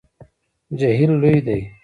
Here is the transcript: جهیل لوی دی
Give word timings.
جهیل 0.79 1.11
لوی 1.21 1.37
دی 1.45 1.59